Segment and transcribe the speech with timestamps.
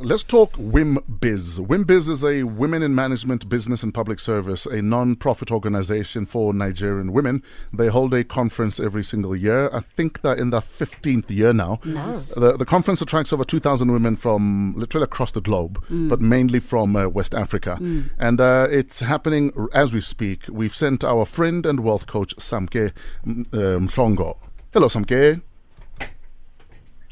[0.00, 1.58] Let's talk WIMBIZ.
[1.66, 6.54] WIMBIZ is a women in management, business, and public service, a non profit organization for
[6.54, 7.42] Nigerian women.
[7.72, 9.68] They hold a conference every single year.
[9.72, 11.80] I think they're in their 15th year now.
[11.84, 12.28] Nice.
[12.28, 16.94] The, the conference attracts over 2,000 women from literally across the globe, but mainly from
[16.94, 17.78] uh, West Africa.
[18.18, 20.44] And uh, it's happening as we speak.
[20.48, 22.92] We've sent our friend and wealth coach, Samke
[23.26, 23.46] um,
[23.88, 24.38] Mhlongo.
[24.72, 25.42] Hello, Samke.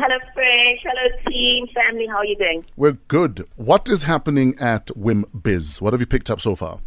[0.00, 0.78] Hello, Fresh.
[0.84, 2.06] Hello, team, family.
[2.06, 2.64] How are you doing?
[2.76, 3.48] We're good.
[3.56, 5.80] What is happening at Wim Biz?
[5.82, 6.78] What have you picked up so far?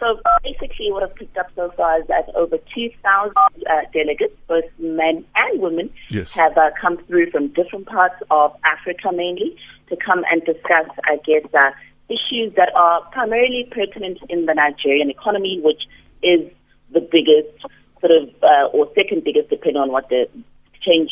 [0.00, 4.64] So basically, what I've picked up so far is that over 2,000 uh, delegates, both
[4.78, 6.32] men and women, Yes.
[6.32, 9.56] have uh, come through from different parts of Africa mainly
[9.90, 11.70] to come and discuss, I guess, uh,
[12.08, 15.82] issues that are primarily pertinent in the Nigerian economy, which
[16.22, 16.50] is
[16.94, 17.60] the biggest
[18.00, 20.26] sort of, uh, or second biggest, depending on what the
[20.78, 21.10] exchange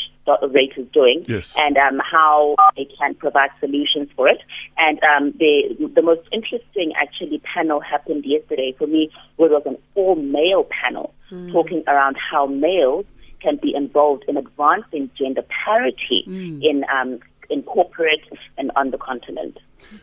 [0.50, 1.54] rate is doing, Yes.
[1.56, 4.38] and um, how they can provide solutions for it.
[4.76, 9.62] And um, the the most interesting actually panel happened yesterday for me, where it was
[9.66, 11.14] an all male panel
[11.52, 13.04] talking around how males
[13.40, 17.18] can be involved in advancing gender parity in um,
[17.50, 18.22] in corporate
[18.58, 19.58] and on the continent.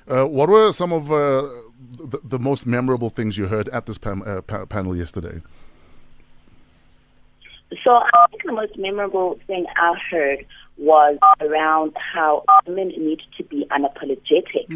[0.08, 1.42] Uh, what were some of uh,
[1.98, 5.42] the, the most memorable things you heard at this pam- uh, pa- panel yesterday?
[7.84, 10.46] So I think the most memorable thing I heard
[10.78, 14.70] was around how women need to be unapologetic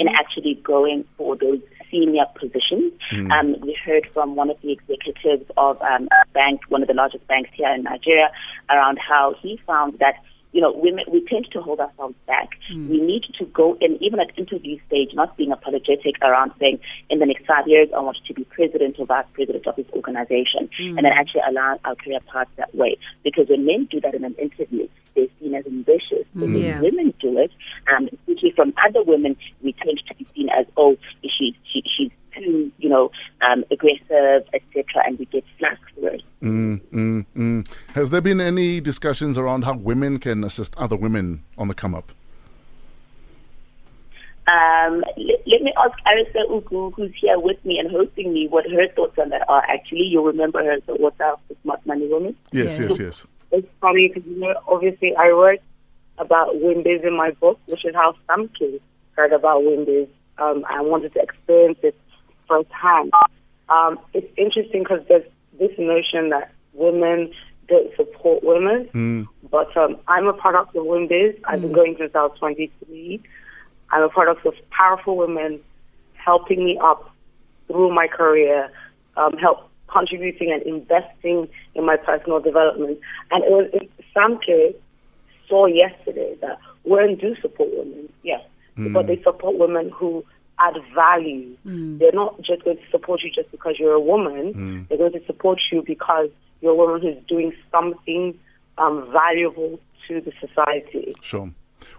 [0.00, 2.92] in actually going for those senior positions.
[3.30, 6.94] Um, we heard from one of the executives of um, a bank, one of the
[6.94, 8.30] largest banks here in Nigeria,
[8.70, 10.14] around how he found that
[10.56, 12.48] you know, women, we tend to hold ourselves back.
[12.88, 16.78] We need to go in, even at interview stage, not being apologetic around saying,
[17.10, 19.84] in the next five years, I want to be president or vice president of this
[19.92, 22.96] organization, and then actually allow our career paths that way.
[23.22, 26.24] Because when men do that in an interview, they're seen as ambitious.
[26.34, 26.80] But when Yeah.
[26.80, 27.50] women do it,
[27.94, 32.10] um, especially from other women, we tend to be seen as, oh, she's, she, she's
[32.34, 33.10] too, you know,
[33.42, 36.22] um, aggressive, etc., and we get flack for it.
[36.42, 37.68] Mm, mm, mm.
[37.96, 41.94] Has there been any discussions around how women can assist other women on the come
[41.94, 42.12] up?
[44.46, 48.70] Um, let, let me ask Arese Ugwu, who's here with me and hosting me, what
[48.70, 49.62] her thoughts on that are.
[49.70, 52.36] Actually, you'll remember her, as the What's Up, the Smart Money Woman.
[52.52, 52.88] Yes, Yeah.
[52.88, 53.26] yes, yes.
[53.52, 55.60] it's funny because you know, obviously I wrote
[56.18, 58.82] about WIMBIZ in my book, which is how some kids
[59.12, 60.06] heard about WIMBIZ.
[60.36, 61.98] Um, I wanted to experience it
[62.46, 63.10] firsthand.
[63.70, 65.24] Um, it's interesting because there's
[65.58, 67.32] this notion that women
[67.68, 71.40] don't support women, Mm, but um, I'm a product of WIMBIZ.
[71.44, 73.20] I've been going since I was 23.
[73.90, 75.60] I'm a product of powerful women
[76.14, 77.10] helping me up
[77.68, 78.70] through my career,
[79.16, 82.98] um, help contributing and investing in my personal development.
[83.30, 84.74] And it was it, Samke
[85.48, 88.40] saw yesterday that women do support women, yes,
[88.92, 90.24] but they support women who
[90.58, 91.56] add value.
[91.98, 94.86] They're not just going to support you just because you're a woman.
[94.88, 96.30] They're going to support you because
[96.60, 98.38] you're a woman who's doing something
[98.78, 101.14] um, valuable to the society.
[101.22, 101.50] sure.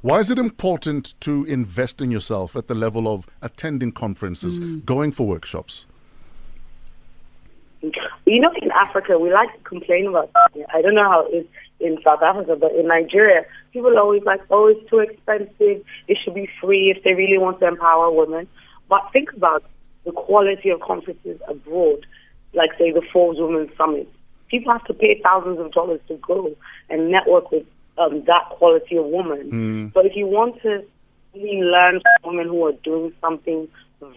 [0.01, 5.11] Why is it important to invest in yourself at the level of attending conferences, going
[5.11, 5.85] for workshops?
[7.81, 10.31] You know, in Africa, we like to complain about.
[10.73, 11.45] I don't know how it is
[11.79, 15.83] in South Africa, but in Nigeria, people are always like, "Oh, it's too expensive.
[16.07, 18.47] It should be free if they really want to empower women."
[18.89, 19.63] But think about
[20.05, 22.05] the quality of conferences abroad,
[22.53, 24.09] like say the Forbes Women's Summit.
[24.49, 26.55] People have to pay thousands of dollars to go
[26.89, 27.65] and network with
[27.97, 29.49] um, that quality of woman.
[29.93, 30.83] So if you want to
[31.33, 33.67] really learn from women who are doing something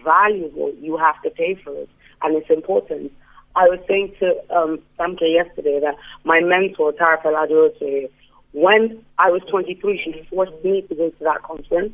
[0.05, 1.89] valuable, you have to pay for it,
[2.23, 3.13] and it's important.
[3.57, 8.09] I was saying to um, Samke yesterday that my mentor, Tara Fela-Durotoye,
[8.53, 11.93] when I was 23, she forced me to go to that conference.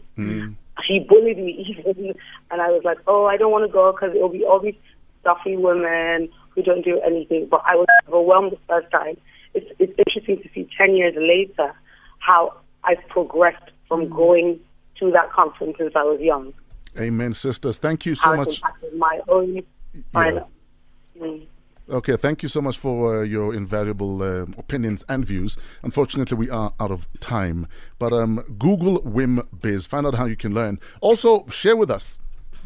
[0.87, 2.15] She bullied me even,
[2.51, 4.75] and I was like, "Oh, I don't want to go because it'll be all these
[5.21, 9.17] stuffy women who don't do anything." But I was overwhelmed the first time.
[9.55, 11.75] It's it's interesting to see 10 years later
[12.19, 14.61] how I've progressed from going
[14.99, 16.53] to that conference since I was young.
[16.99, 17.79] Amen, sisters.
[17.79, 18.61] Thank you so much.
[18.97, 19.63] my own.
[20.13, 20.47] finance.
[21.21, 21.47] Mm.
[21.89, 25.57] Okay, thank you so much for uh, your invaluable uh, opinions and views.
[25.85, 27.69] Unfortunately, we are out of time.
[28.01, 30.81] But um, Google WIM Biz, find out how you can learn.
[31.01, 32.19] Also, share with us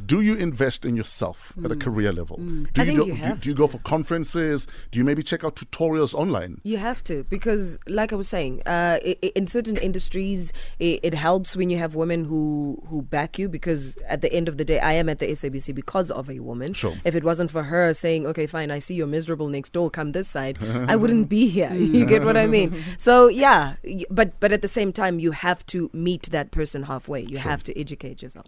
[0.06, 2.37] Do you invest in yourself at a career level?
[2.37, 2.67] Do Mm.
[2.79, 4.67] I think go, you do, have do you go for conferences?
[4.91, 6.61] Do you maybe check out tutorials online?
[6.62, 11.00] You have to because, like I was saying, uh, i i in certain industries, it,
[11.02, 13.49] it helps when you have women who who back you.
[13.49, 16.41] Because at the end of the day, I am at the SABC because of a
[16.41, 16.73] woman.
[16.73, 16.97] Sure.
[17.05, 20.12] If it wasn't for her saying, "Okay, fine, I see you're miserable next door, come
[20.12, 20.58] this side,"
[20.88, 21.73] I wouldn't be here.
[21.73, 22.70] you get what I mean?
[22.99, 23.75] So yeah,
[24.11, 27.23] but but at the same time, you have to meet that person halfway.
[27.23, 28.47] You have to educate yourself.